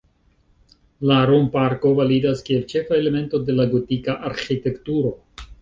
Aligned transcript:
La 1.11 1.17
romp-arko 1.31 1.91
validas 2.01 2.43
kiel 2.49 2.65
ĉefa 2.73 2.99
elemento 3.03 3.43
de 3.51 3.59
la 3.61 3.71
gotika 3.75 4.19
arĥitekturo. 4.31 5.17